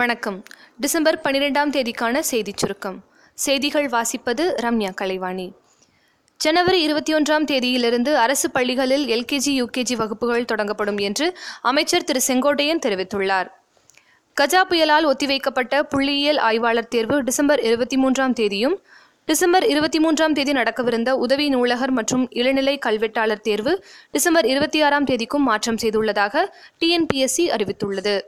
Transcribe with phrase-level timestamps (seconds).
[0.00, 0.42] வணக்கம்.
[0.80, 3.04] டிசம்பர் பன்னிரெண்டாம் தேதிக்கான செய்திச் சுருக்கம்.
[3.34, 5.52] செய்திகள் வாசிப்பது ரம்யா கலைவாணி.
[6.36, 13.48] ஜனவரி இருபத்தி ஒன்றாம் தேதியிலிருந்து அரசு பள்ளிகளில் எல்கேஜி யூகேஜி வகுப்புகள் தொடங்கப்படும் என்று அமைச்சர் திரு செங்கோட்டையன் தெரிவித்துள்ளார்.
[14.40, 18.82] கஜா புயலால் ஒத்திவைக்கப்பட்ட புள்ளியியல் ஆய்வாளர் தேர்வு டிசம்பர் இருபத்தி மூன்றாம் தேதியும்
[19.24, 25.48] டிசம்பர் இருபத்தி மூன்றாம் தேதி நடக்கவிருந்த உதவி நூலகர் மற்றும் இளநிலை கல்வெட்டாளர் தேர்வு டிசம்பர் இருபத்தி ஆறாம் தேதிக்கும்
[25.50, 26.46] மாற்றம் செய்துள்ளதாக
[26.80, 28.20] டிஎன்பிஎஸ்சி அறிவித்துள்ளது.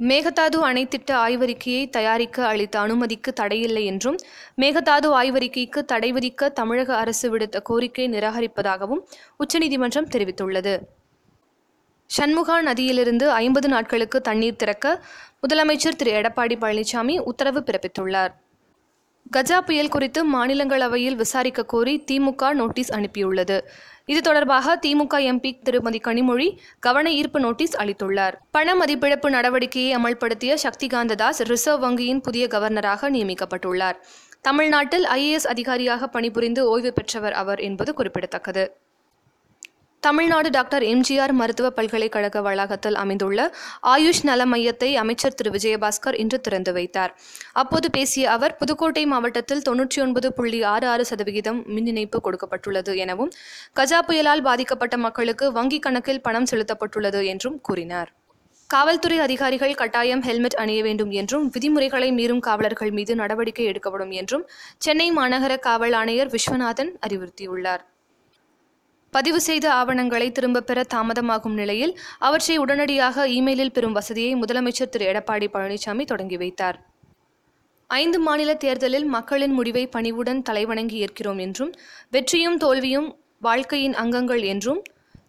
[0.00, 4.18] மேகதாது அணை திட்ட ஆய்வறிக்கையை தயாரிக்க அளித்த அனுமதிக்கு தடையில்லை என்றும்
[4.56, 9.02] மேகதாது ஆய்வறிக்கைக்கு தடை விதிக்க தமிழக அரசு விடுத்த கோரிக்கை நிராகரிப்பதாகவும்
[9.36, 10.80] உச்சநீதிமன்றம் தெரிவித்துள்ளது.
[12.18, 15.04] சண்முகா நதியிலிருந்து ஐம்பது நாட்களுக்கு தண்ணீர் திறக்க
[15.42, 16.12] முதலமைச்சர் திரு.
[16.12, 18.34] எடப்பாடி பழனிசாமி உத்தரவு பிறப்பித்துள்ளார்.
[19.36, 23.60] கஜா புயல் குறித்து மாநிலங்களவையில் விசாரிக்க கோரி திமுக நோட்டீஸ் அனுப்பியுள்ளது.
[24.06, 28.32] இது தொடர்பாக திமுக எம்பி திருமதி கனிமொழி கவன ஈர்ப்பு நோட்டீஸ் அளித்துள்ளார்.
[28.50, 33.98] பண மதிப்பிழப்பு நடவடிக்கையை அமல்படுத்திய சக்திகாந்த தாஸ் ரிசர்வ் வங்கியின் புதிய கவர்னராக நியமிக்கப்பட்டுள்ளார்.
[34.40, 38.64] தமிழ்நாட்டில் ஐஏஎஸ் அதிகாரியாக பணிபுரிந்து ஓய்வு பெற்றவர் அவர் என்பது குறிப்பிடத்தக்கது.
[40.02, 43.38] தமிழ்நாடு டாக்டர் எம்ஜிஆர் மருத்துவ பல்கலைக்கழக வளாகத்தில் அமைந்துள்ள
[43.92, 45.50] ஆயுஷ் நல மையத்தை அமைச்சர் திரு.
[45.56, 47.12] விஜயபாஸ்கர் இன்று திறந்து வைத்தார்.
[47.62, 53.32] அப்போது பேசிய அவர் புதுக்கோட்டை மாவட்டத்தில் தொன்னூற்றி ஒன்பது புள்ளி ஆறு ஆறு சதவிகிதம் மின் இணைப்பு கொடுக்கப்பட்டுள்ளது எனவும்
[53.80, 58.10] கஜா புயலால் பாதிக்கப்பட்ட மக்களுக்கு வங்கிக் கணக்கில் பணம் செலுத்தப்பட்டுள்ளது என்றும் கூறினார்.
[58.70, 64.46] காவல்துறை அதிகாரிகள் கட்டாயம் ஹெல்மெட் அணிய வேண்டும் என்றும் விதிமுறைகளை மீறும் காவலர்கள் மீது நடவடிக்கை எடுக்கப்படும் என்றும்
[64.86, 67.84] சென்னை மாநகர காவல் ஆணையர் விஸ்வநாதன் அறிவுறுத்தியுள்ளார்.
[69.10, 75.04] பதிவு செய்த ஆவணங்களை திரும்பப் பெற தாமதமாகும் நிலையில் அவற்றை உடனடியாக இமெயிலில் பெறும் வசதியை முதலமைச்சர் திரு.
[75.12, 76.78] எடப்பாடி பழனிசாமி தொடங்கி வைத்தார்.
[77.86, 81.72] ஐந்து மாநில தேர்தலில் மக்களின் முடிவை பணிவுடன் தலைவணங்கி ஏற்கிறோம் என்றும்
[82.10, 83.08] வெற்றியும் தோல்வியும்
[83.40, 84.82] வாழ்க்கையின் அங்கங்கள் என்றும்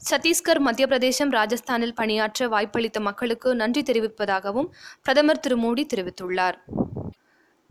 [0.09, 4.69] சத்தீஸ்கர் மத்திய பிரதேசம் ராஜஸ்தானில் பணியாற்ற வாய்ப்பளித்த மக்களுக்கு நன்றி தெரிவிப்பதாகவும்
[5.01, 5.57] பிரதமர் திரு.
[5.57, 6.57] மோடி தெரிவித்துள்ளார்.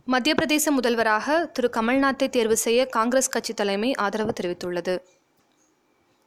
[0.04, 1.70] மத்திய பிரதேச முதல்வராக திரு.
[1.76, 4.96] கமல்நாத்தை தேர்வு செய்ய காங்கிரஸ் கட்சி தலைமை ஆதரவு தெரிவித்துள்ளது.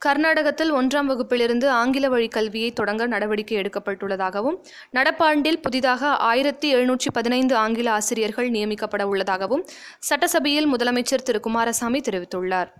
[0.06, 4.58] கர்நாடகத்தில் ஒன்றாம் வகுப்பிலிருந்து ஆங்கில வழி கல்வியை தொடங்க நடவடிக்கை எடுக்கப்பட்டுள்ளதாகவும்
[4.94, 9.64] நடப்பாண்டில் புதிதாக ஆயிரத்தி எழுநூற்றி பதினைந்து ஆங்கில ஆசிரியர்கள் நியமிக்கப்பட உள்ளதாகவும்
[10.00, 11.40] சட்டசபையில் முதலமைச்சர் திரு.
[11.40, 12.72] குமாரசாமி தெரிவித்துள்ளார்.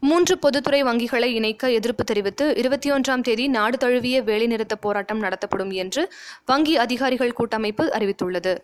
[0.00, 6.12] மூன்று பொதுத்துறை வங்கிகளை இணைக்க எதிர்ப்பு தெரிவித்து இருபத்தி ஒன்றாம் தேதி நாடு தழுவிய வேலைநிறுத்த போராட்டம் நடத்தப்படும் என்று
[6.46, 8.54] வங்கி அதிகாரிகள் கூட்டமைப்பு அறிவித்துள்ளது.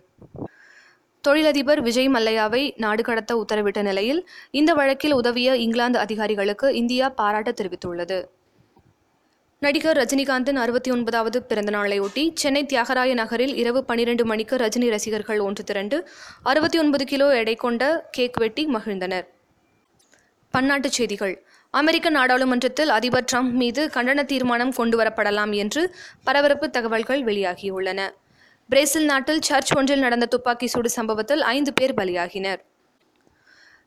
[1.27, 8.25] தொழிலதிபர் விஜய் மல்லையாவை நாடு கடத்த உத்தரவிட்ட நிலையில் இந்த வழக்கில் உதவிய இங்கிலாந்து அதிகாரிகளுக்கு இந்தியா பாராட்டு தெரிவித்துள்ளது.
[9.59, 16.09] நடிகர் ரஜினிகாந்தின் அறுபத்தி ஒன்பதாவது பிறந்தநாளையொட்டி சென்னை தியாகராய நகரில் இரவு பனிரெண்டு மணிக்கு ரஜினி ரசிகர்கள் ஒன்று திரண்டு
[16.43, 19.27] அறுபத்தி ஒன்பது கிலோ எடை கொண்ட கேக் வெட்டி மகிழ்ந்தனர்.
[20.55, 21.47] பன்னாட்டுச் செய்திகள்.
[21.71, 25.95] அமெரிக்க நாடாளுமன்றத்தில் அதிபர் ட்ரம்ப் மீது கண்டன தீர்மானம் கொண்டுவரப்படலாம் என்று
[26.25, 28.11] பரபரப்பு தகவல்கள் வெளியாகியுள்ளன.
[28.73, 32.61] பிரேசில் நாட்டில் சர்ச் ஒன்றில் நடந்த துப்பாக்கி சூடு சம்பவத்தில் ஐந்து பேர் பலியாகினர்.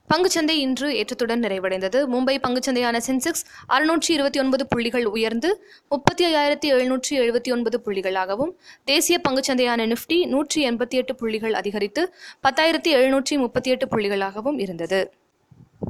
[0.09, 1.99] பங்குச்சந்தை இன்று ஏற்றத்துடன் நிறைவடைந்தது.
[2.13, 3.45] மும்பை பங்குச்சந்தையான சென்செக்ஸ்
[3.75, 5.49] அறுநூற்றி இருபத்தி ஒன்பது புள்ளிகள் உயர்ந்து
[5.89, 8.51] முப்பத்தி ஐயாயிரத்தி எழுநூற்றி எழுபத்தி ஒன்பது புள்ளிகளாகவும்
[8.83, 12.03] தேசிய பங்குச்சந்தையான நிஃப்டி நூற்றி எண்பத்தி எட்டு புள்ளிகள் அதிகரித்து
[12.47, 15.13] பத்தாயிரத்தி எழுநூற்றி முப்பத்தி எட்டு புள்ளிகளாகவும் இருந்தது.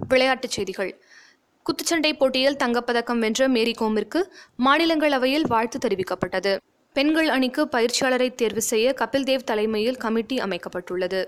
[0.08, 0.94] விளையாட்டுச் செய்திகள்.
[1.66, 4.22] குத்துச்சண்டை போட்டியில் தங்கப்பதக்கம் வென்ற மேரி கோமிற்கு
[4.68, 6.56] மாநிலங்களவையில் வாழ்த்து தெரிவிக்கப்பட்டது.
[6.96, 11.26] பெண்கள் அணிக்கு பயிற்சியாளரை தேர்வு செய்ய கபில் தேவ் தலைமையில் கமிட்டி அமைக்கப்பட்டுள்ளது.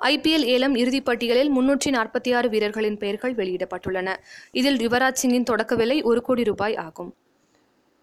[0.00, 4.16] ஐபிஎல் ஏலம் இறுதிப் பட்டியலில் முன்னூற்றி நாற்பத்தி ஆறு வீரர்களின் பெயர்கள் வெளியிடப்பட்டுள்ளன.
[4.50, 7.14] இதில் யுவராஜ் சிங்கின் தொடக்க விலை ஒரு கோடி ரூபாய் ஆகும்.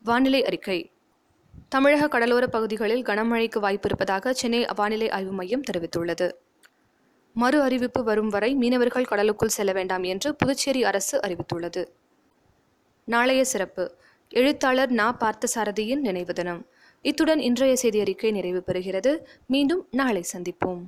[0.03, 0.91] வானிலை அறிக்கை.
[1.69, 6.31] தமிழக கடலோர பகுதிகளில் கனமழைக்கு வாய்ப்பு இருப்பதாக சென்னை வானிலை ஆய்வு மையம் தெரிவித்துள்ளது.
[7.34, 11.88] மறு அறிவிப்பு வரும் வரை மீனவர்கள் கடலுக்குள் செல்ல வேண்டாம் என்று புதுச்சேரி அரசு அறிவித்துள்ளது.
[13.03, 13.95] நாளைய சிறப்பு.
[14.30, 15.18] எழுத்தாளர் நா.
[15.19, 16.66] பார்த்தசாரதியின் நினைவு தினம்.
[17.02, 19.19] இத்துடன் இன்றைய செய்தி அறிக்கை நிறைவு பெறுகிறது.
[19.46, 20.81] மீண்டும் நாளை சந்திப்போம்.